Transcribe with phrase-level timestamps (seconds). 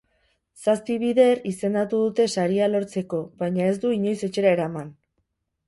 [0.61, 4.93] Zazpi bider izendatu dute saria lortzeko, baina ez du inoiz etxera eraman.